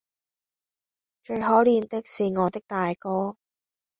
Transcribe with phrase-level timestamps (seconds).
[1.21, 3.37] 最可憐的是我的大哥，